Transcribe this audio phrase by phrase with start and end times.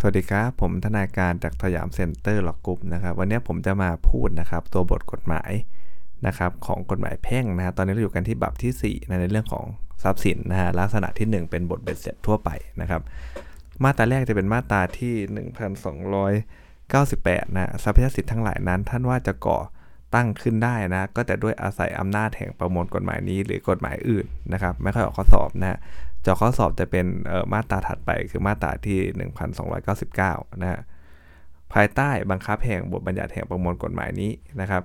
[0.00, 5.50] สวัสดีครับ ผมทนายการจาก Siam Center Law Group นะครับ วันนี้ผมจะมาพูดนะครับ ตัวบทกฎหมาย
[6.26, 9.64] นะครับของกฎหมายแพ่งนะฮะตอนนี้เราอยู่กันที่บรรพที่ 4 ในเรื่องของ
[10.02, 12.50] ทรัพย์สินนะฮะลักษณะที่ 1 เป็นบทเบ็ดเสร็จทั่วไป
[12.80, 13.02] นะครับ
[13.82, 15.14] มาตราแรกจะเป็นมาตราที่
[16.50, 19.58] 1298 นะทรัพยสิทธิทั้งหลายนั้น ท่านว่าจะก่อ
[20.14, 25.78] ตั้งขึ้นได้นะ ก็แต่ด้วยอาศัยอำนาจแห่งประมวลกฎหมายนี้หรือกฎหมายอื่นนะครับ ไม่ค่อยออกข้อสอบนะฮะ
[26.24, 27.06] จอข้อสอบจะเป็น
[27.52, 28.98] มาตราถัดไปคือมาตราที่
[29.80, 30.80] 1299 นะฮะ
[31.72, 34.82] ภายใต้บังคับแห่งบทบัญญัติแห่งประมวลกฎหมายนี้นะครับ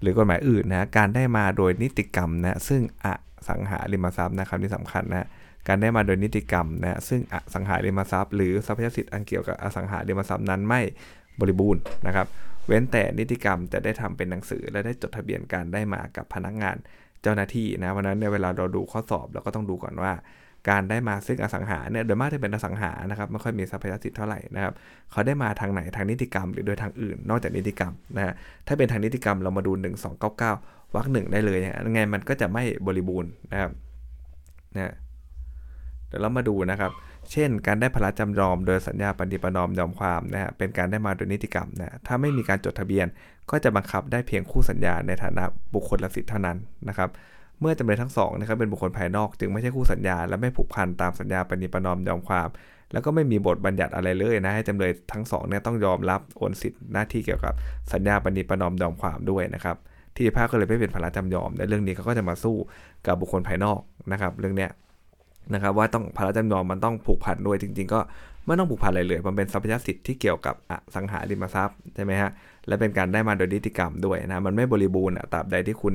[0.00, 3.06] หรือกฎหมายอื่นนะการได้มาโดยนิติกรรมนะซึ่งอ
[3.48, 5.28] สังหาริมทรัพย์นะครับที่สำคัญนะ
[5.68, 10.80] การได้มาโดยนิติกรรมนะซึ่งอสังหาริมทรัพย์ หรือทรัพยสิทธิ์อันเกี่ยวกับอสังหาริมทรัพย์นั้นไม่
[11.40, 12.26] บริบูรณ์นะครับ
[12.66, 16.76] เว้นแต่นิติกรรมจะได้ทำเป็นหนังสือ และได้จดทะเบียนการได้มากับพนักงาน
[17.22, 20.12] เจ้าหน้าที่นะเพราะนั้นในเวลาเราดูข้อสอบเราก็ต้องดูก่อนว่า
[20.68, 24.72] การได้มาซึ่งอสังหาเนี่ยโดยมากจะเป็นอสังหานะครับไม่ค่อยมีทรัพยสิทธิ์เท่าไหร่นะครับ
[25.12, 28.34] เขาได้มาทางไหนทางนิติกรรม หรือโดยทางอื่น นอกจากนิติกรรมนะฮะ
[28.66, 29.72] ถ้าเป็นทางนิติกรรมเรามาดู
[30.34, 33.70] 1299วรรคหนึ่งได้เลยยังไงมันก็จะไม่บริบูรณ์นะครับ
[34.76, 34.92] นะ
[36.08, 36.92] เดี๋ยวเรามาดูนะครับ
[37.32, 43.06] เช่น การได้พระจำยอมโดยสัญญาปฏิปนอมยอมความนะฮะเป็นการได้มาโดยนิติกรรมนะถ้าไม่มีการจดทะเบียน
[43.50, 46.56] ก็จะบังคับได้เพียงคู่สัญญาในฐานะบุคคลละสิทธิ์เท่านั้น
[46.88, 47.10] นะครับ
[47.60, 52.48] เมื่อจำเลยทั้งสองนะครับเป็นบุคคลภายนอก จึงไม่ใช่คู่สัญญา และไม่ผูกพันตามสัญญาปณิปนอมยอมความ
[52.92, 57.54] แล้วก็ไม่มีบทบัญญัติอะไรเลยนะให้จำเลยทั้งสองเนี่ยต้องยอมรับโอนสิทธิ์หน้าที่เกี่ยวกับ
[57.92, 59.76] สัญญาปณิปนอมยอมความด้วยนะครับ
[60.16, 62.56] ที่ภาคก็เลยไม่เป็นภาระจำยอมในเรื่องนี้เขาก็จะมาสู้
[63.06, 63.80] กับบุคคลภายนอก
[64.12, 64.70] นะครับ เรื่องเนี้ย
[65.54, 68.00] นะครับว่าต้องภาระจำยอมมันต้องผูกพันด้วยจริง ๆ ก็
[68.46, 72.30] ไม่ต้องผูกพันอะไรเลย มันเป็นทรัพยสิทธิ์ที่เกี่ยวกับอสังหาริมทรัพย์ใช่ไหมฮะ
[72.66, 75.94] และเป็นการได้มาโดยนิติกรรมด้วยนะ มันไม่บริบูรณ์ตราบใดที่คุณ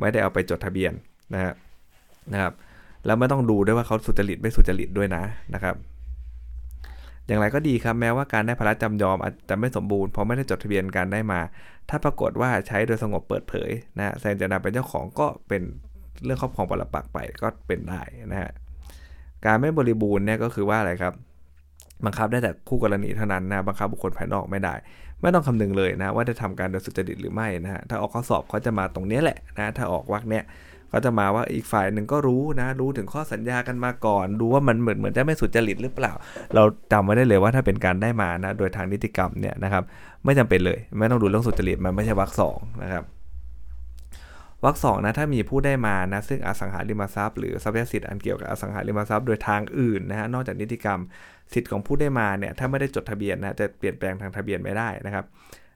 [0.00, 0.92] ไม่ได้เอาไปจดทะเบียน
[1.32, 1.52] นะฮะ
[2.32, 2.52] นะครับ
[3.06, 5.22] แล้วไม่ต้องดูด้วยว่าเขาสุจริตไม่สุจริตด้วยนะ
[5.54, 5.74] นะครับ
[7.26, 11.40] อย่างไรก็ดีครับ แม้ว่าการได้พระราชจำยอมอาจจะไม่สมบูรณ์เพราะไม่ได้จดทะเบียนการได้มา
[11.88, 15.62] ถ้าปรากฏว่าใช้โดยสงบเปิดเผยนะแสดงจะนำเป็นเจ้าของก็เป็น
[16.24, 18.52] เรื่องครอบครองปรปักไปก็เป็นได้นะฮะ
[19.46, 21.14] การไม่บริบูรณ์เนี่ยก็คือว่าอะไรครับ
[22.04, 24.74] บังคับได้แต่คู่กรณีเท่านั้นนะบังคับบุคคลภายนอกไม่ได้
[25.20, 30.44] ไม่ต้องคำนึงเลยนะว่าได้ทำการโดยสุจริตหรือไม่นะฮะถ้าออกข้อสอบเขาจะมาตรงนี้แหละนะถ้าออกวักเนี้ย
[30.92, 36.12] ก็จะมาว่าอีกฝ่ายหนึ่งก็รู้นะ รู้ถึงข้อสัญญากันมาก่อน ดูว่ามันเหมือนเหมือนจะไม่สุจริตหรือเปล่า
[36.54, 36.62] เรา
[36.92, 39.82] จำไว้ได้เลยว่าถ้าเป็นการได้มานะโดยทางนิติกรรมเนี่ยนะครับ
[40.24, 43.04] ไม่จำเป็นเลย ไม่ต้องดูเรื่องสุจริตมันไม่ใช่วรรคสองนะครับ
[44.64, 51.00] วรรคสองนะถ้ามีผู้ได้มานะซึ่งอสังหาริมทรัพย์หรือทรัพยสิทธิ์อันเกี่ยวกับอสังหาริมทรัพย์โดยทางอื่นนะฮะนอกจากนิติกรรม
[51.52, 55.24] สิทธิ์ของผู้ได้มาเนี่ยถ้าไม่ได้จดทะเบียนนะจะเปลี่ยนแปลงทางทะเบียนไม่ได้นะครับ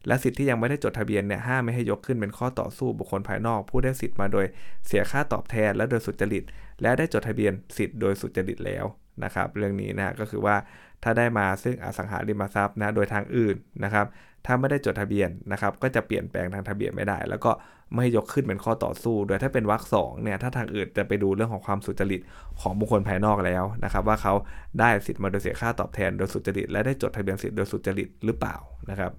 [0.06, 4.46] และสิทธิ์ที่ยังไม่ได้จดทะเบียนเนี่ยห้ามไม่ให้ยกขึ้นเป็นข้อต่อสู้บุคคลภายนอก ผู้ได้สิทธิ์มาโดย
[4.86, 6.44] เสียค่าตอบแทนและโดยสุจริต
[6.82, 8.84] และได้จดทะเบียนสิทธิ์โดยสุจริตแล้ว
[9.24, 10.56] นะครับ เรื่องนี้นะก็คือว่า
[11.02, 14.06] ถ้าได้มาซึ่งอสังหาริมทรัพย์นะโดยทางอื่นนะครับ
[14.46, 17.52] ถ้าไม่ได้จดทะเบียนนะครับ ก็จะเปลี่ยนแปลงทางทะเบียนไม่ได้ แล้วก็
[17.96, 22.20] ไม่ยกขึ้นเป็นข้อต่อสู้ โดยถ้าเป็นวรรคสองเนี่ยถ้าทางอื่นจะไปดูเรื่องของความสุจริต
[22.60, 24.34] ของบุคคลภายนอกแล้วนะครับ ว่าเขา
[24.80, 28.56] ได้สิทธิ์มาโดยเสียค่าตอบแทนโดยสุจริต และได้จดทะเบียนสิทธิ์โดยสุจริตหรือเปล่า
[28.90, 29.12] นะครับ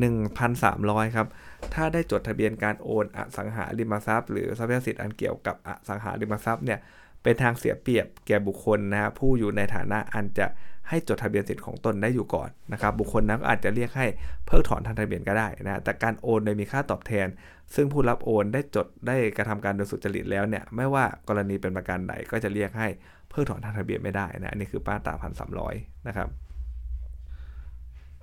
[0.00, 1.26] 1,300 ครับ
[1.74, 6.78] ถ้าได้จดทะเบียนการโอนอสังหาริมทรัพย์ หรือทรัพยสิทธิ์อันเกี่ยวกับอสังหาริมทรัพย์เนี่ย
[7.22, 10.46] เป็นทางเสียเปรียบแก่บุคคลนะผู้อยู่ในฐานะอันจะ
[10.88, 14.06] ให้จดทะเบียนสิทธิ์ของตนได้อยู่ก่อนนะครับบุคคลนั้นก็อาจจะเรียกให้
[14.46, 17.26] เพิกถอนทางทะเบียนก็ได้นะแต่การโอนโดยมีค่าตอบแทน
[17.74, 22.88] ซึ่งผู้รับโอนได้จดได้กระทำการโดยสุจริตแล้วเนี่ยไม่ว่ากรณีเป็นประการใดก็จะเรียกให้
[23.30, 25.74] เพิกถอนทางทะเบียนไม่ได้นะนี่คือป้าตาพันสามร้อย
[26.08, 26.28] นะครับ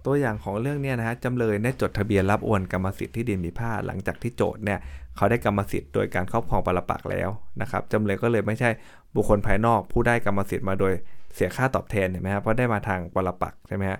[0.05, 4.79] ตัวอย่างของเรื่องนี้นะฮะจำเลยได้จดทะเบียนรับโอนกรรมสิทธิ์ที่ดินมีผ้าหลังจากที่โจทย์เนี่ย
[5.15, 7.29] เขาได้กรรมสิทธิ์โดยการครอบครองปรปักแล้ว
[7.61, 8.69] นะครับจำเลยก็เลยไม่ใช่
[9.15, 10.93] บุคคลภายนอกผู้ได้กรรมสิทธิ์มาโดย
[11.35, 13.99] เสียค่าตอบแทนเห็นไหมครับเพราะได้มาทางปรปักใช่ไหมฮะ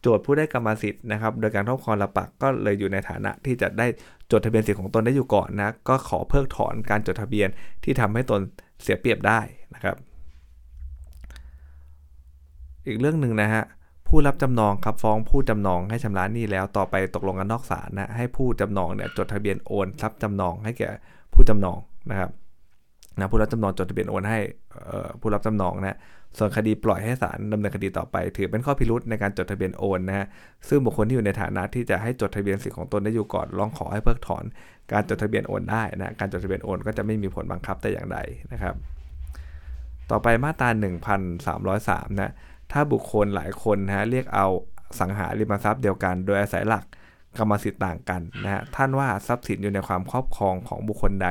[0.00, 3.86] โจทย์ผู้ได้กรรมสิทธิ์นะครับโดยการครอบครองปรปักก็เลยอยู่ในฐานะที่จะได้
[4.30, 7.48] จดทะเบียนสิทธิ์ของตนได้อยู่ก่อนนะก็ขอเพิกถอนการจดทะเบียน
[7.84, 8.40] ที่ทำให้ตน
[8.82, 9.40] เสียเปรียบได้
[9.74, 9.96] นะครับ
[12.86, 13.64] อีกเรื่องหนึ่งนะฮะ
[14.08, 20.90] ผู้รับจำนองครับฟ้องผู้จำนองให้ชำระหนี้แล้วต่อไปตกลงกันนอกศาลนะให้ผู้จำนองเนี่ยจดทะเบียนโอนทรัพย์จำนองให้แก่
[21.34, 21.78] ผู้จำนอง
[22.10, 22.30] นะครับ
[23.18, 24.38] นะผู้รับจำนองจดทะเบียนโอนให้
[25.20, 25.98] ผู้รับจำนองนะ
[26.38, 30.26] ส่วนคดีปล่อยให้ศาลดำเนินคดีต่อไป ถือเป็นข้อพิรุษในการจดทะเบียนโอนนะฮะ
[30.68, 34.44] ซึ่งบุคคลที่อยู่ในฐานะที่จะให้จดทะเบียนสิทธิของตนได้อยู่ก่อนร้องขอให้เพิกถอน
[34.92, 38.18] การจดทะเบียนโอนได้นะการจดทะเบียนโอนก็จะไม่มีผลบังคับแต่อย่างใด
[38.52, 38.74] นะครับ
[40.10, 40.68] ต่อไปมาตรา
[41.44, 42.32] 1303นะ
[42.72, 44.46] ถ้าบุคคลหลายคนนะเรียกเอา
[45.00, 46.84] สังหาริมทรัพย์เดียวกัน โดยอาศัยหลัก
[47.38, 51.28] กรรมสิทธิ์ต่างกันนะฮะท่านว่าทรัพย์สินอยู่ในความครอบครองของบุคคลใด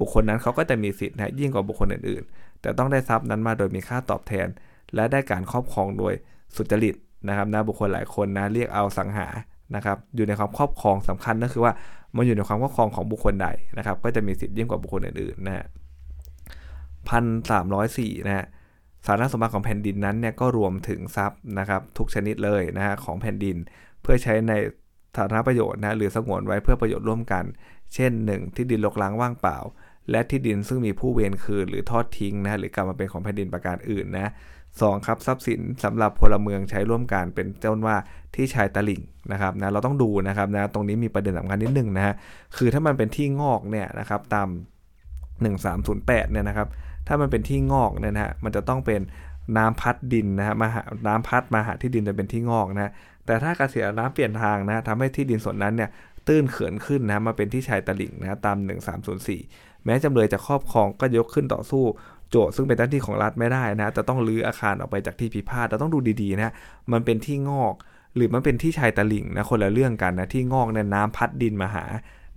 [0.00, 4.48] บุคคลนั้นเขาก็จะมีสิทธิ์นะยิ่งกว่าบุคคลอื่นๆ แต่ต้องได้ทรัพย์นั้นมาโดยมีค่าตอบแทน
[4.94, 6.14] และได้การครอบครองโดย
[6.56, 6.94] สุจริต
[7.28, 9.26] นะครับนะบุคคลหลายคนนะเรียกเอาสังหา
[9.74, 11.72] นะครับอยู่ในความครอบครองสำคัญก็คือว่า
[12.16, 13.48] มันอยู่ในความครอบครองของบุคคลใด
[13.78, 15.66] นะครับ ก็จะมีสิทธิ์ยิ่งกว่าบุคคลอื่นๆนะฮะ
[17.08, 18.46] พันสามร้อยสี่นะฮะ
[19.06, 23.56] สาระสมบัติของแผ่นดินนั้นเนี่ยก็รวมถึงทรัพย์นะครับ ทุกชนิดเลยนะฮะของแผ่นดิน
[24.02, 24.52] เพื่อใช้ใน
[25.16, 27.44] สาธารณประโยชน์นะหรือสงวนไว้เพื่อประโยชน์ร่วมกัน
[27.94, 28.56] เช่น 1.
[28.56, 29.58] ที่ดินลกล้างว่างเปล่า
[30.10, 34.32] และที่ดินซึ่งมีผู้เวรคืนหรือทอดทิ้งนะหรือกลับมาเป็นของแผ่นดินประการอื่นนะ
[34.80, 37.96] สองครับทรัพย์สินสำหรับพลเมืองใช้ร่วมกันเป็นเจ้าว่า
[38.34, 39.02] ที่ชายตลิ่ง
[39.32, 42.14] นะครับนะเราต้องดูนะครับนะตรงนี้มีประเด็นสำคัญนิดนึงนะฮะ
[42.56, 44.48] คือถ้ามันเป็นที่งอกเนี่ยนะครับตาม
[45.44, 46.68] 1308เนี่ยนะครับ
[47.06, 49.00] ถ้ามันเป็นที่งอกเนี่ยนะฮะมันจะต้องเป็น
[49.56, 52.92] น้ำพัดดินนะฮะมาหาน้ำพัดมาหาที่ดินจะเป็นที่งอกนะ
[53.26, 55.90] แต่ถ้ากระแสน้ำเปลี่ยนทางนะทำให้ที่ดินส่วนนั้นเนี่ย
[56.26, 58.56] ตื้นเขินขึ้นนะมาเป็นที่ชายตลิ่งนะตาม
[59.16, 61.84] 1304 แม้จำเลยจะครอบครองก็ยกขึ้นต่อสู้
[62.30, 66.52] โจทย์ซึ่งเป็นหน้าที่ของรัฐไม่ได้นะจะต้องรื้ออาคารออกไปจากที่พิพาทเราต้องดูดีๆนะ
[66.92, 67.74] มันเป็นที่งอก
[68.16, 71.84] หรือมันเป็นที่ชายตลิ่งนะคนละเรื่องกันนะที่งอกเนี่ยน้ำพัดดินมาหา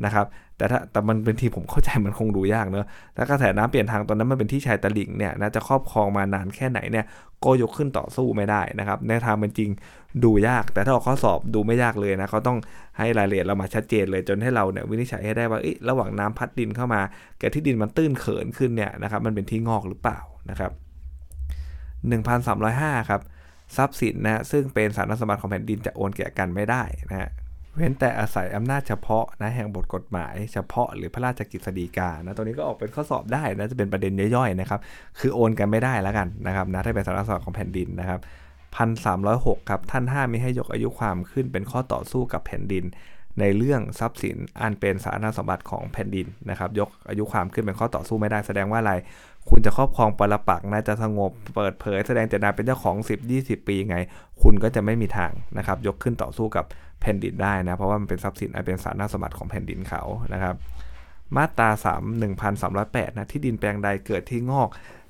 [0.05, 0.25] นะครับ
[0.57, 2.87] แต่ถ้าแต่มันเป็นทีผมเข้าใจมันคงดูยากเนอะ
[3.17, 7.05] ถ้ากระแสน้ำเปลี่ยนทางตอนนั้นมันเป็นที่ชายตะลิ่งเนี่ยนะจะครอบครองมานานแค่ไหนเนี่ย
[7.45, 9.69] ก็ยกขึ้นต่อสู้ไม่ได้นะครับในทางเป็นจริง
[10.23, 12.57] ดูยาก แต่ถ้าออกข้อสอบดูไม่ยากเลยนะเขาต้อง
[12.97, 15.59] ให้รายละเอียดเรามาชัดเจนเลยจนให้เราเนี่ยวินิจฉัยให้ได้ว่า
[15.89, 17.01] ระหว่างน้ำพัดดินเข้ามา
[17.39, 20.19] แกที่ดินมันตื้นเขินขึ้นเนี่ยนะครับมันเป็นที่งอกหรือเปล่า
[20.49, 20.71] นะครับ
[21.89, 23.21] 1305ครับ
[23.77, 27.29] ทรัพย์สินนะซึ่งเป็นสารสมบัติของแผ่นดินจะโอนแก่กันไม่ได้นะฮะ
[27.75, 34.79] เว้นแต่อาศัยอำนาจเฉพาะนะแห่งบทกฎหมายเฉพาะหรือพระราชกิจสีกานะตัวนี้ก็ออกเป็นข้อสอบได้นะจะเป็นประเด็นย่อยๆนะครับ
[35.19, 38.19] คือโอนกันไม่ได้แล้วกันนะครับนะถ้าเป็นสารสมบัติของแผ่นดินนะครับ
[38.75, 42.83] พันสามร้อยหกครับท่านห้ามไม่ให้ยกอายุความขึ้นเป็นข้อต่อสู้กับแผ่นดิน
[43.39, 48.93] ในเรื่องทรัพย์สินอันเป็นสาธารณสมบัติของแผ่นดินนะครับยกอายุความขึ้นเป็นข้อต่อสู้ไม่ได้แสดงว่าอะไร
[49.49, 52.95] คุณจะครอบครองปรปักนะจะสงบเปิดเผย แสดงเจตนาเป็นเจ้าของ
[53.31, 53.97] 10-20 ปีไง
[54.41, 56.65] คุณก็จะไม่มีทางนะครับยกขึ้นต่อสู้กับ
[57.01, 60.03] แผ่นดินได้นะ เพราะว่ามันเป็นทรัพย์สินอันเป็นสาธารณสมบัติของแผ่นดินเขา
[60.33, 60.55] นะครับ
[61.35, 62.21] มาตรา3
[62.51, 64.69] 1308นะที่ดินแปลงใดเกิดที่งอก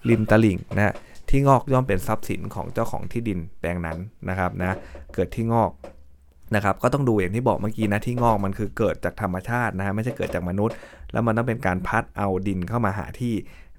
[0.09, 0.95] ริมตลิ่งนะ
[1.29, 3.97] ที่งอกย่อมเป็นทรัพย์สินของเจ้าของที่ดินแปลงนั้น
[4.29, 4.75] นะครับนะ
[5.13, 5.71] เกิดที่งอก
[6.55, 10.75] นะครับก็ต้องดูอย่างที่บอกเมื่อกี้นะที่งอกมันคือเกิดจากธรรมชาตินะฮะไม่ใช่เกิดจากมนุษย์
[11.11, 13.35] แล้วมันต้องเป็นการพัดเอาดินเข้ามาหาที่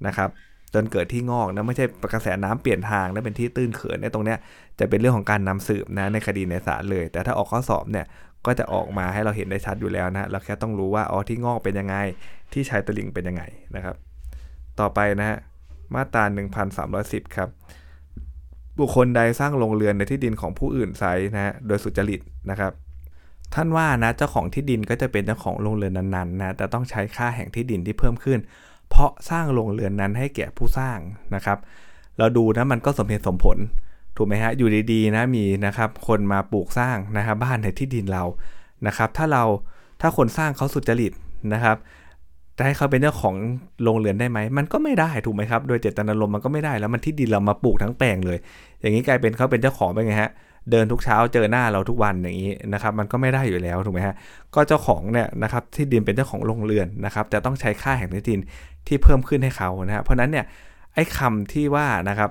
[0.07, 0.31] นะครับ
[0.75, 4.39] จนเกิดที่งอกนะไม่ใช่กระแสน้ำเปลี่ยนทางนะเป็นที่ตื้นเขินในตรงเนี้ย
[4.79, 8.07] จะเป็นเรื่องของการนำสืบนะในคดีในศาลเลย แต่ถ้าออกข้อสอบเนี่ย
[8.47, 11.97] ก็จะออกมาให้เราเห็นได้ชัดอยู่แล้วนะเราแค่ต้องรู้ว่าอ๋อที่งอกเป็นยังไง
[12.53, 13.43] ที่ชายตลิ่งเป็นยังไง
[13.77, 13.97] นะครับ
[14.81, 15.39] ต่อไปนะฮะ
[15.95, 16.25] มาตรา
[16.81, 17.49] 1310 ครับ
[18.79, 21.05] บุคคลใดสร้างโรงเรือนในที่ดินของผู้อื่นไซ
[21.35, 22.21] นะฮะโดยสุจริต
[22.51, 22.73] นะครับ
[23.55, 28.39] ท่านว่านะเจ้าของที่ดินก็จะเป็นเจ้าของโรงเรือนนั้นๆนะแต่ต้องใช้ค่าแห่งที่ดินที่เพิ่มขึ้น
[28.93, 30.99] เพราะสร้างโรงเรือนนั้นให้แก่ผู้สร้าง
[31.35, 31.59] นะครับ
[32.19, 33.59] เราดูนะมันก็สมเหตุสมผล
[34.17, 38.25] ถูกไหมฮะอยู่ดีๆนะมีนะครับคนมาปลูกสร้างนะครับบ้านในที่ดินเรา
[38.87, 39.45] นะครับ ถ้าเรา
[40.01, 41.13] ถ้าคนสร้างเขาสุจริต
[41.55, 41.77] นะครับ
[42.57, 43.35] จะให้เขาเป็นเจ้าของ
[43.83, 48.39] โรงเรือนได้ไหม มันก็ไม่ได้ถูกไหมครับ โดยเจตนารมณ์มันก็ไม่ได้แล้วมันที่ดินเรามาปลูกทั้งแปลงเลย
[48.81, 50.31] อย่างนี้กลายเป็นเขาเป็นเจ้าของไปไงฮะ
[50.71, 54.15] เดินทุกเช้าเจอหน้าเราทุกวันอย่างนี้นะครับมันก็ไม่ได้อยู่แล้วถูกไหมฮะ
[54.55, 58.41] ก็เจ้าของเนี่ยนะครับที่ดินเป็นเจ้าของโรงเรือนนะครับแต่ต้องใช้ค่าแห่งที่ดิน
[58.87, 60.45] ที่เพิ่มขึ้นให้เขานะฮะเพราะนั้นเนี่ย
[60.95, 62.31] ไอ้คาที่ว่านะครับ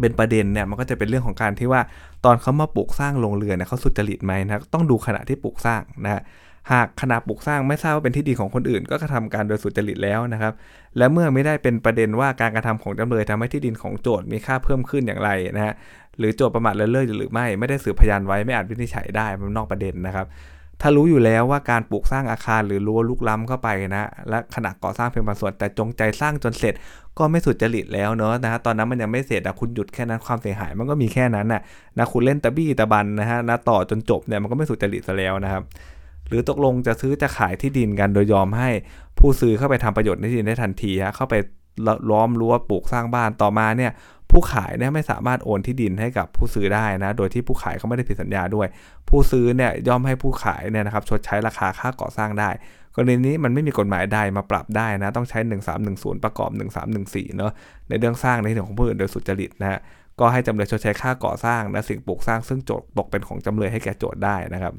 [0.00, 1.80] เป็นประเด็นเนี่ยมันก็จะเป็นเรื่องของการที่ว่า
[2.24, 6.22] ตอนเขามาปลูกสร้างโรงเรือนเนี่ยเขาสุจริตไหมนะต้องดูขณะที่ปลูกสร้างนะฮะ
[6.72, 10.52] หากขณะปลูกสร้างไม่ทราบว่าเป็นที่ดินของคนอื่น ก็กระทำการโดยสุจริตแล้วนะครับ
[10.98, 15.74] และเมื่อไม่ได้เป็นประเด็นว่าการกระทำของจำเลยทำให้ที่ดินของโจทย์มีค่าเพิ่มขึ้นอย่างไรนะฮะ
[16.18, 20.26] หรือโจทย์ประมาทเลินเล่อหรือไม่ไม่ได้สืบพยานไว้ไม่อาจวินิจฉัยได้มันนอกประเด็นนะครับ
[20.80, 26.74] ถ้ารู้อยู่แล้วว่าการปลูกสร้างอาคารหรือรั้วลุกล้ำเข้าไปนะและขณะก่อสร้างเพียงบางส่วนแต่จงใจสร้างจนเสร็จ
[27.18, 31.60] ก็ไม่สุดจริตแล้วเนอะนะฮะตอนนั้นมันยังไม่เสร็จนะคุณหยุดแค่นั้นความเสียหายมันก็มีแค่นั้นนะ
[31.98, 35.62] นะคุณเล่นตะบี้ตะบันนะฮะนะต่อจนจบเนี่ยมันก็ไม่สุดจริตซะแล้วนะครับ
[36.28, 38.70] หรือตกลงจะซื้อจะขายที่ดินกันโดยยอมให้
[39.18, 41.34] ผู้ซื้อเข้าไปทำประโยชน์ในที่ดินได้ทันทีฮะเข้าไป
[42.10, 43.92] ล้อมรั้วปลูกสร้างบ้านต่อมาเนี่ย
[44.30, 48.66] ผู้ขายเนี่ยไม่สามารถโอนที่ดินให้กับผู้ซื้อได้นะ โดยที่ผู้ขายเขาไม่ได้ผิดสัญญาด้วย
[49.08, 52.50] ผู้ซื้อเนี่ยย่อมให้ผู้ขายเนี่ยนะครับชดใช้ราคาค่าก่อสร้างได้
[52.94, 55.38] กรณีนี้มันไม่มีกฎหมายใดมาปรับได้นะ ต้องใช้
[55.82, 56.50] 1310 ประกอบ
[56.94, 57.52] 1314 เนาะ
[57.88, 59.78] ในเรื่องสร้างในที่ของผู้อื่นโดยสุจริตนะฮะ
[60.20, 64.74] ก็ให้จำเลยชดใช้ค่าก่อสร้างและสิ่งปลูกสร้างซึ่งโจทย์ตกเป็นของจำเลยให้แก่โจทย์ได้นะครับ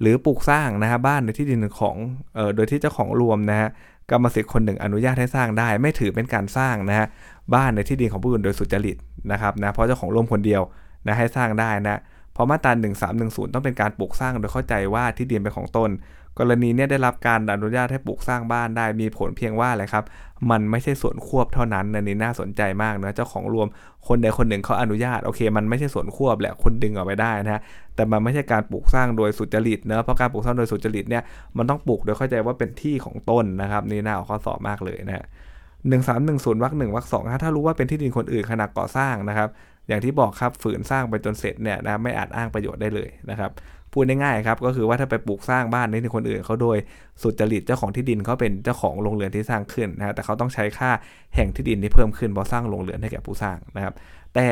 [0.00, 1.96] หรือปลูกสร้างนะฮะบ้านในที่ดินของ
[2.34, 3.68] เอ่อโดยที่เจ้าของรวมนะฮะ
[4.12, 7.06] กรรมสิทธิ์คนหนึ่งอนุญาตให้สร้างได้ ไม่ถือเป็นการสร้างนะฮะ
[7.54, 8.96] บ้านในที่ดินของผู้อื่นโดยสุจริต
[9.32, 10.62] นะครับนะเพราะเจ้าของร่วมคนเดียว
[11.06, 12.00] นะให้สร้างได้นะ
[12.34, 12.72] เพราะมาตรา
[13.12, 15.90] 1310 ต้องเป็นการปลูกสร้างโดยเข้าใจว่าที่ดินเป็นของตน
[16.38, 20.04] กรณีเนี้ได้รับการอนุญาตให้ปลูกสร้างบ้านได้มีผลเพียงว่าอะไรครับ
[20.50, 23.68] มันไม่ใช่ส่วนควบเท่านั้นอันนี้น่าสนใจมากนะเจ้าของรวม
[24.08, 27.60] คนใดคนหนึ่งเขาอนุญาตโอเค มันไม่ใช่ส่วนควบแหละคุณดึงออกไปได้นะ
[27.94, 31.22] แต่มันไม่ใช่การปลูกสร้างโดยสุจริตเนะเพราะการปลูกสร้างโดยสุจริตเนี่ย
[31.56, 35.26] มันต้องปลูกโดยเข้าใจว่าเป็นที่ของตนนะครับนี่น่าเอาข้อสอบมากเลยนะ
[35.88, 39.48] หนึ่งสามหนึ่งศูนย์วักหนึ่งวักสองถ้ารู้ว่าเป็นที่ดินคนอื่นขณะก่อสร้างนะครับ
[39.88, 43.50] อย่างที่บอกครับฝืนสร้างไปจนเสร็จเนี่ยนะไม่อาจอ้างประโยชน์ได้เลยนะครับ
[43.92, 46.76] พูดง่ายๆครับก็คือว่าถ้าไปปลูกสร้างบ้านในคนอื่นเขาโดย
[47.22, 50.90] สุจริตเจ้าของที่ดินเขาเป็นเจ้าของโรงเรือนที่สร้างขึ้นนะแต่เขาต้องใช้ค่า
[51.36, 53.94] แห่งที่ดินที่เพิ่มขึ้นเพราะสร้างโรงเรือนให้แก่ผู้สร้างนะครับ
[54.34, 54.46] แต่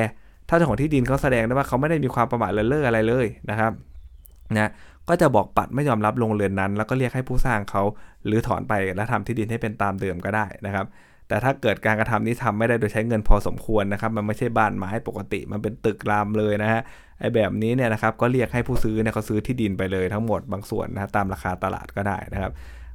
[0.49, 3.73] ถ้าเจ้าของที่ดินเขาแสดงได้ว่าเขาไม่ได้มีความประมาทเลินเล่ออะไรเลยนะครับ
[4.56, 4.70] นะ
[5.09, 7.82] ก็จะบอกปัดไม่ยอมรับโรงเรือนนั้น แล้วก็เรียกให้ผู้สร้างเขา
[8.26, 10.87] หรือถอนไปและทำที่ดินให้เป็นตามเดิมก็ได้นะครับ
[11.31, 16.81] แต่ถ้าเกิดการกระทำนี้ทำไม่ได้โดยใช้เงินพอสมควรนะครับ มันไม่ใช่บ้านไม้ปกติมันเป็นตึกรามเลยนะฮะ
[17.21, 22.53] ไอแบบนี้เนี่ยนะครับก็เรียกให้ผู้ซื้อเนี่ยเขาซื้อที่ดินไปเลยทั้งหมดบางส่วนนะตามราคาตลาดก็ได้นะครับ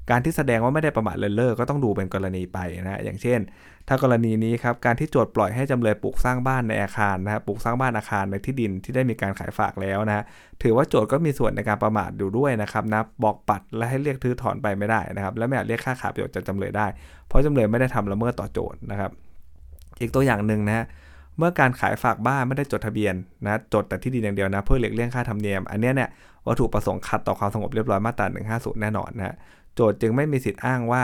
[0.09, 3.39] การที่แสดงว่าไม่ได้ประมาทเลินเล่อก็ต้องดูเป็นกรณีไปนะอย่างเช่น
[3.87, 10.23] ถ้ากรณีนี้ครับการที่โจทย์ปล่อยให้จำเลยปลูกสร้างบ้านในอาคารนะครับปลูกสร้างบ้านอาคารในที่ดินที่ได้มีการขายฝากแล้วนะ
[10.63, 16.87] ถือว่าโจทย์ก็มีส่วนในการประมาทอยู่ด้วยนะครับนะบอกปัดและให้เรียกทือถอนไปไม่ได้นะครับ และไม่อาจเรียกค่าขาดประโยชน์จากจำเลยได้
[17.27, 19.11] เพราะจำเลยไม่ได้ทำละเมิดต่อโจทย์นะครับ
[20.01, 20.85] อีกตัวอย่างหนึ่งนะ
[21.37, 23.13] เมื่อการขายฝากบ้านไม่ได้จดทะเบียน
[23.45, 26.09] นะจดแต่ที่ดินอย่างเดียวนะเพื่อเลีกเลี่ยงค่าธรรมเนียม อันนี้เนี่ย
[26.47, 29.35] วัตถุประสงค์ขัดต่อความสงบเรียบร้อยมาตรา150 แน่นอนนะ
[29.75, 31.03] โจทย์จึงไม่มีสิทธิ์อ้างว่า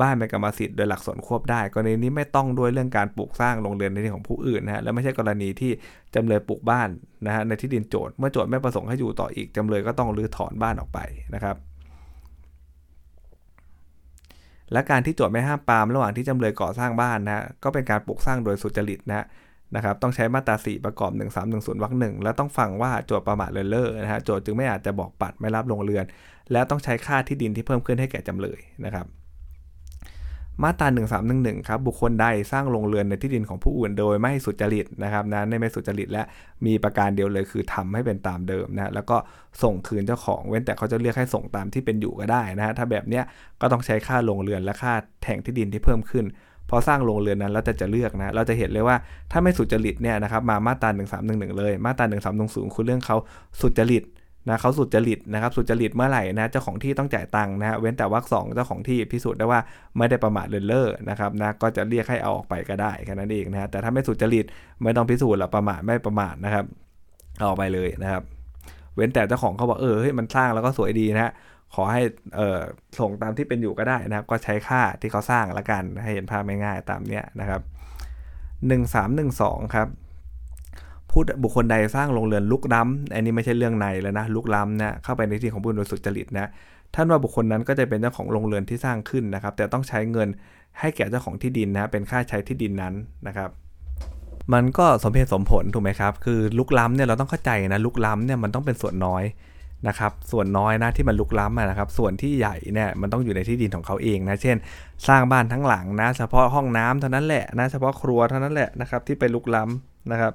[0.00, 5.70] บ้านเป็นกรรมสิทธิ์โดยหลักส่วนควบได้กรณีนี้ไม่ต้องด้วยเรื่องการปลูกสร้างโรงเรือนในที่ของผู้อื่นนะฮะและไม่ใช่กรณีที่
[6.14, 6.88] จำเลยปลูกบ้าน
[7.26, 10.98] นะฮะในที่ดินโจทย์เมื่อโจทย์ไม่ประสงค์ให้อยู่ต่ออีกจำเลยก็ต้องรื้อถอนบ้านออกไป
[11.34, 11.56] นะครับ
[14.72, 19.24] และการที่โจทย์ไม่ห้ามปามระหว่างที่จำเลยก่อสร้างบ้านนะก็เป็นการปลูกสร้างโดยสุจริตนะ
[19.76, 26.04] นะครับต้องใช้มาตรา4ประกอบ 1310วรรคหนึ่งและต้องฟังว่าโจทย์ประมาทเลินเล่อนะฮะโจทย์จึงไม่อาจจะบอกปัดไม่รับลงเรือน
[26.52, 29.06] และต้องใช้ค่าที่ดินที่เพิ่มขึ้นให้แก่จำเลยนะครับ
[30.64, 30.88] มาตรา
[31.28, 36.22] 1311ครับบุคคลใดสร้างโรงเรือนในที่ดินของผู้อื่นโดยไม่สุจริตนะครับนะในไม่สุจริตและ
[36.66, 39.16] มีประการเดียวเลยคือทำให้เป็นตามเดิมนะแล้วก็
[39.62, 43.24] ส่งคืนเจ้าของเว้นแต่เขาจะเรียกให้ส่งตามที่เป็นอยู่ก็ได้นะฮะถ้าแบบเนี้ย
[43.60, 46.24] ก็ต้องใช้ค่าโรงเรือนและค่าแทงที่ดินที่เพิ่มขึ้น
[46.70, 48.96] พอสร้างโรงเรือนนั้นเราจะจะเลือกนะ เราจะเห็นเลยว่า
[49.32, 50.88] ถ้าไม่สุจริตเนี่ยนะครับมามาตรา
[51.24, 52.04] 1311 เลย มาตรา
[52.40, 53.16] 1310คือเรื่องเขา
[53.60, 54.04] สุจริต
[54.48, 59.60] นะเขาสุจริตนะครับสุจริตเมื่อไหร่นะเจ้าของที่ต้องจ่ายตังค์นะเว้นแต่วรรคสองเจ้าของที่พิสูจน์ได้ว่า
[59.96, 64.44] ไม่ได้ประมาทเลินเล่อนะครับนะก็จะเรียกให้เอาออกไปก็ได้แค่นั้นเองนะแต่ถ้าไม่สุจริต
[64.82, 66.64] ไม่ต้องพิสูจน์หรอกประมาทไม่ประมาทนะครับ
[67.38, 68.22] เอาออกไปเลยนะครับ
[68.96, 71.32] เว้นแต่เจ้าของเขาบอกเออเฮ้ยมันสร้างแล้วก็สวยดีนะ
[71.74, 72.02] ขอให้
[72.98, 77.62] ส่งตามที่เป็นอยู่ก็ได้นะครับ ก็ใช้ค่าที่เขาสร้างละกันให้เห็นภาพง่ายๆตามเนี้ยนะครับ
[78.88, 79.88] 1312 ครับ
[81.10, 86.50] ผู้บุคคลใดสร้างโรงเรือนลุกล้ำอันนี้ไม่ใช่เรื่องในแล้วนะลุกล้ำนะเข้าไปในที่ของผู้โดยสุจริตนะ
[86.94, 90.28] ท่านว่าบุคคลนั้นก็จะเป็นเจ้าของโรงเรือนที่สร้างขึ้นนะครับ แต่ต้องใช้เงิน
[90.80, 92.94] ให้แก่เจ้าของที่ดินนะเป็นค่าใช้ที่ดินนั้น
[93.26, 93.50] นะครับ
[94.52, 99.24] มันก็สมเหตุสมผลถูกไหมครับ คือลุกล้ำเนี่ยเราต้องเข้าใจนะลุกล้ำเนี่ยมันต้องเป็นส่วนน้อย
[99.88, 104.56] นะครับส่วนน้อยนะที่มันลุกล้ำนะครับส่วนที่ใหญ่เนี่ยมันต้องอยู่ในที่ดินของเขาเองนะเช่น
[105.08, 110.32] สร้างบ้านทั้งหลังนะเฉพาะห้องน้ำเท่านั้นแหละนะเฉพาะครัวเท่านั้นแหละนะครับที่ไปลุกล้ำนะครับ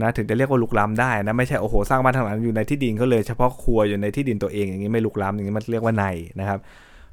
[0.00, 6.04] นะถึงจะเรียกว่าลุกล้ำได้นะไม่ใช่โอ้โหสร้างบ้านทางหลังอยู่ในที่ดินก็เลยเฉพาะครัวอยู่ในที่ดินตัวเองอย่างนี้ไม่ลุกล้ำอย่างนี้มันเรียกว่าใน
[6.40, 6.58] นะครับ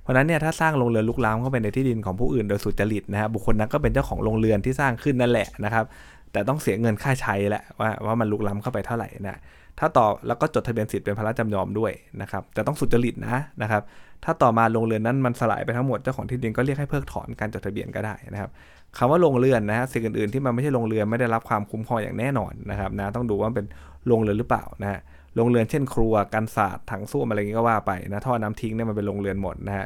[0.02, 5.86] เพราะนั้นเนี่ยถ้าสร้างโรงเรือนลุกล้ำเข้าไปในที่ดินของผู้อื่นโดยสุจริตนะครับบุคคลนั้นก็เป็นเจ้าของโรงเรือนที่สร้างขึ้นนั่นแหละนะครับ
[6.32, 9.40] แต่ต้องเสียเงินค่าใช้แหละว่าว่ามันลุกล้ำเข้าไปเท่าไหร่นะ
[9.82, 13.82] ถ้าต่อแล้วก็จดทะเบียนสิทธิ์เป็นพระราชจำยอมด้วยนะครับแต่ต้องสุจริตนะนะครับ
[14.24, 18.50] ถ้าต่อมาโรงเรือนนั้นมันสลายไปทั้งหมดเจ้าของที่ดินก็เรียกให้เพิกถอนการจดทะเบียนก็ได้นะครับ
[18.98, 23.68] คำว่าโรงเรือนนะฮะสิ่งอื่นๆที่มันไม่ใช่โรงเรือนไม่ได้รับความคุ้มครองอย่างแน่นอนนะครับนะต้องดูว่าเป็น
[24.08, 25.00] โรงเรือนหรือเปล่านะฮะ
[25.36, 29.86] โรงเรือนเช่น ครัวกันศาสตร์ถังส้วมอะไรอย่างนี้ก็ว่าไปนะท่อน้ำทิ้งเนี่ยมันเป็นโรงเรือนหมดนะฮะ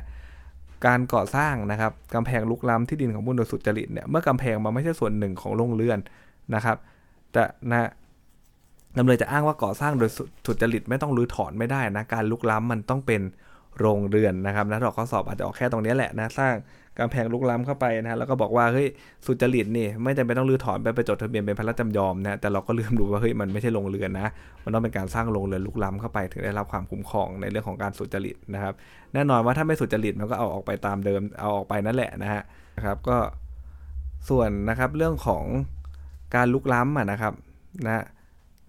[0.85, 5.97] การก่อสร้างนะครับกำแพงลุกล้ำที่ดินของบุญโดยสุจริตเนี่ยเมื่อกำแพงมันไม่ใช่ส่วนหนึ่งของโรงเรือน
[6.55, 6.77] นะครับ
[7.33, 7.89] แต่นะ
[8.97, 10.09] จำเลยจะอ้างว่าก่อสร้างโดย
[10.45, 13.21] สุจริตไม่ต้องรื้อถอนไม่ได้นะการลุกล้ำมันต้องเป็น
[13.79, 16.53] โรงเรือนนะครับนะดอกข้อสอบอาจจะออกแค่ตรงนี้แหละนะสร้าง
[16.99, 18.87] กำแพงลุกล้ำเข้าไปนะแล้วก็บอกว่าเฮ้ย
[19.25, 24.27] สุจริตนี่ไม่จำเป็นต้องรื้อถอนไปไปจดทะเบียนเป็นพระราชจำยอมนะแต่เราก็ลืมดูว่าเฮ้ยมันไม่ใช่โรงเรือนนะ
[24.63, 28.73] มันต้องเป็นการสร้างโรงเรือนลุกล้ำเข้าไปถึงได้รับความคุ้มครองในเรื่องของการสุจริตนะครับ
[29.13, 32.41] แน่นอนว่าถ้าไม่สุจริตมันก็เอาออกไปตามเดิมเอาออกไปนั่นแหละนะฮะ
[32.77, 33.17] นะครับก็
[34.29, 35.43] ส่วนนะครับเรื่องของ
[36.35, 37.33] การลุกล้ำนะครับ
[37.85, 38.03] นะ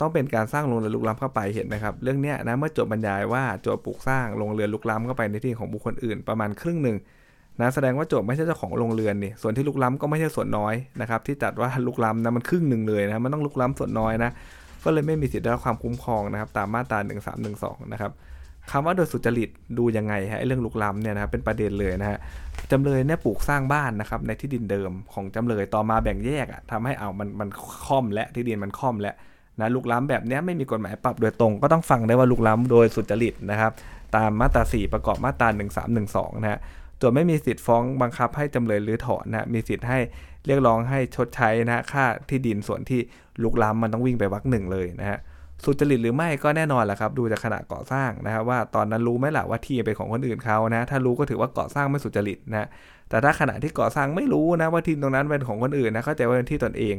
[0.01, 6.97] ต้องเป็นการสร้างโรงเรือนลุกล้ำเข้าไปเห็นไหมครับ เรื่องนี้นะเมื่อจบบรรยายว่าโจทย์ปลูกสร้างโรงเรือนลุกล้ำเข้าไปในที่ของบุคคลอื่นประมาณครึ่งหนึ่ง
[7.61, 14.31] นะแสดงว่าโจทย์ไม่ใช่เจ้าของโรงเรือนนี่ส่วนที่ลุกล้ำก็ไม่ใช่ส่วนน้อยนะครับที่จัดว่าลุกล้ำนะมันครึ่งหนึ่งเลยนะมันต้องลุกล้ำส่วนน้อยนะ
[14.85, 16.99] ก็เลยไม่มีสิทธิ์ได้รับความคุ้มครองนะครับตามมาตรา
[17.45, 18.13] 1312นะครับ
[18.71, 22.19] คำว่าโดยสุจริตดูยังไงฮะเรื่องลุกล้ำเนี่ยนะครับเป็นประเด็นเลยนะฮะ
[22.73, 27.49] จำเลยเนี่ยปลูกสร้างบ้านนะครับในที่ดินเดิมของจำเลยต่อมาแบ่งแยกอะทำให้เอามันมัน
[27.87, 29.15] ค่อมและที่ดินมันค่อมและ
[29.61, 33.73] นะลุกล้ำแบบนี้ไม่มีกฎหมายปรับโดยตรง ก็ต้องฟังได้ว่าลุกล้ำโดยสุจริตนะครับ
[34.17, 35.49] ตามมาตรา 4 ประกอบมาตรา
[35.97, 36.59] 1312 นะฮะ
[36.99, 39.99] โจทไม่มีสิทธิ์ฟ้องบังคับให้จำเลยหรือถอนนะมีสิทธิ์ให้
[40.47, 43.01] เรียกร้องให้ชดใช้นะค่าที่ดินส่วนที่
[43.43, 45.19] ลุกล้ำมันต้องวิ่งไปวักหนึ่งเลยนะฮะ
[45.65, 52.69] สุจริตหรือไม่ก็แน่นอนแหละครับ ดูจากขนาดก่อสร้างนะครับว่าตอนนั้นรู้ไหมล่ะว่าที่เป็นของคนอื่นเขานะ ถ้ารู้ก็ถือว่าก่อสร้างไม่สุจริตนะ
[53.09, 56.97] แต่ถ้าขณะที่ก่อสร้างไม่รู้นะว่าที่ตรงนั้นเป็นของคนอื่นนะเข้าใจว่าเป็นที่ตนเอง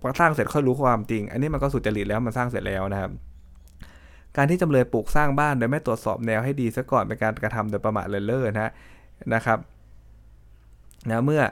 [0.00, 3.10] พอสร้างเสร็จค่อยรู้ความจริง อันนี้มันก็สุจริตแล้วมันสร้างเสร็จแล้วนะครับ
[4.36, 8.70] การที่จำเลยปลูกสร้างบ้านโดยไม่ตรวจสอบแนวให้ดีซะก่อนเป็นการกระทำโดยประมาทเลินเล่อนะ
[9.34, 9.58] นะครับ
[11.10, 11.42] นะเมื่อ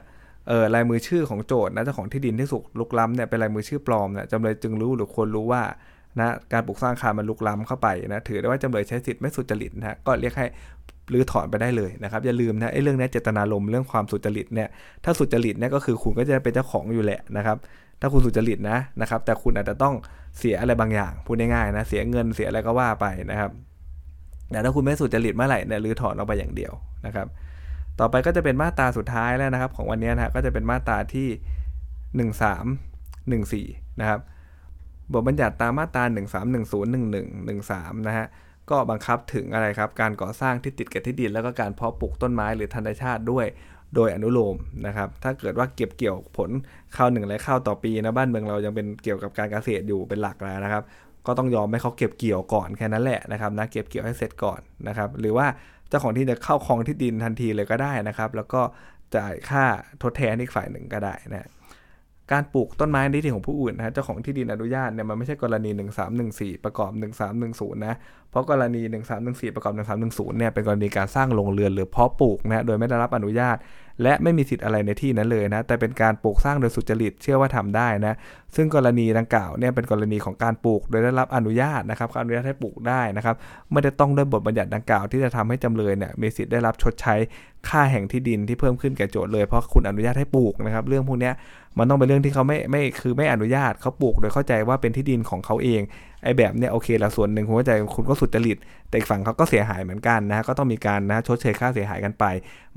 [0.49, 5.63] เออลายมือชื่อของโจทย์นะเจ้าของที่ดินที่สุกลุกล้ำเนี่ยเป็นลายมือชื่อปลอมเนี่ยจำเลยจึงรู้หรือควรรู้ว่า
[6.19, 10.47] นะการปลูกสร้างอาคารมันลุกล้ำเข้าไปนะถือได้ว่าจำเลยใช้สิทธิ์ไม่สุจริตนะก็เรียกให้
[11.13, 14.69] รื้อถอนไปได้เลยนะครับอย่าลืมนะไอ้เรื่องนี้เจตนารมณ์เรื่องความสุจริตเนี่ย
[15.05, 17.57] ถ้าสุจริตเนี่ยก็คือคุณก็จะเป็นเจ้าของอยู่แหละนะครับ
[18.01, 19.95] ถ้าคุณสุจริตนะนะครับ แต่คุณอาจจะต้อง
[20.39, 23.51] เสียอะไรบางอย่างพูดง่ายๆนะเสียเงินเสียอะไรก็ว่าไปนะครับ
[24.51, 26.73] แต่ถ้าคุณไม่สุจริตเมื่อไหร่เนี่ยรื้อถอนออกไปอย่างเดียว
[27.07, 27.27] นะครับ
[27.99, 31.29] ต่อไปก็จะเป็นมาตราสุดท้ายแล้วนะครับ ของวันนี้นะก็จะเป็นมาตราที่
[33.65, 34.21] 1314 นะครับ
[35.13, 36.03] บทบัญญัติตามมาตรา
[36.85, 38.27] 13101113 นะฮะ
[38.71, 43.47] ก็บังคับถึงอะไรครับ การก่อสร้างที่ติดกับที่ดินแล้วก็การเพาะปลูกต้นไม้หรือธรรมชาติด้วย
[43.95, 46.51] โดยอนุโลมนะครับ ถ้าเกิดว่าเก็บเกี่ยวผล
[46.97, 50.83] ข้าวหนึ่งไรข้าวต่อปีนะบ้านเมืองเรายังเป็นเกี่ยวกับการเกษตรอยู่เป็นหลักแล้วนะครับ
[51.27, 55.47] ก็ต้องยอมให้เขาเก็บเกี่ยวก่อนแค่นั้นแหละนะครับนะเก็บเกี่ยวให้เสร็จก่อนนะครับ หรือว่า
[55.89, 58.61] เจ้าของที่จะเข้าคลองที่ดินทันทีเลยก็ได้นะครับ แล้วก็
[59.17, 59.65] จ่ายค่า
[60.03, 61.49] ทดแทนอีกฝ่ายหนึ่งก็ได้นะ
[62.33, 65.71] การปลูกต้นไม้ในที่ของผู้อื่นนะฮะเจ้าของที่ดินอนุญาตเนี่ยมันไม่ใช่กรณี
[66.17, 66.91] 1314 ประกอบ
[67.39, 67.95] 1310 นะ
[68.31, 68.83] เพราะกรณี
[69.19, 73.57] 1314 ประกอบ 1310 เนี่ยเป็นกรณีการสร้างโรงเรือนหรือเพาะปลูกนะโดยไม่ได้รับอนุญาต
[74.03, 78.15] และไม่มีสิทธิ์อะไรในที่นั้นเลยนะแต่เป็นการปลูกสร้างโดยสุจริตเชื่อว่าทำได้นะ
[78.57, 83.37] ซึ่งกรณีดังกล่าวเนี่ยเป็นกรณีของการปลูกโดยได้รับอนุญาตนะครับอนุญาตให้ปลูกได้นะครับ
[83.73, 87.15] ไม่ได้ต้องด้วยบทบัญญัติดังกล่าวที่จะทำให้จำเลยเนี่ยมีสิทธิ์ได้รับชดใช้
[87.69, 91.31] ค่าแห่งที่ดินที่เพิ่มขึ้นแก่โจทย์เลยเพราะคุณอนุญาตให้ปลูกนะครับ เรื่องพวกนี้
[91.79, 95.81] มันต้องเป็นเรื่องที่เขาไม่ไม่คือไม่อนุญาตเขาปลูก โดยเข้าใจว่าเป็นที่ดินของเขาเอง
[96.23, 102.25] ไอ้แบบเนี้ยโอเคละส่วนหนึ่งคุณเข้าใจคุณก็สุดจริต แต่อีกฝั่งเขาก็เสียหายเหมือนกันนะก็ต้องมีการนะชดเชยค่าเสียหายกันไป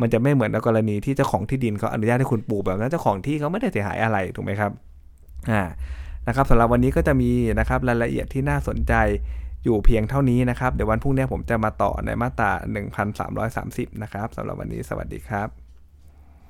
[0.01, 4.71] มันจะไม่เหมือนกรณีที่เจ้าของที่ดินเขาอนุญาตให้คุณปลูกแบบนั้นเจ้าของที่เขาไม่ได้เสียหายอะไรถูกไหมครับ
[5.51, 5.63] อ่า
[6.27, 8.93] นะครับสำหรับวันนี้ก็จะมีนะครับรายละเอียดที่น่าสนใจ
[9.63, 12.51] อยู่เพียงเท่านี้นะครับ เดี๋ยววันพรุ่งนี้ผมจะมาต่อในมาตรา
[13.27, 15.60] 1330 นะครับสำหรับวันนี้สวัสดีครับ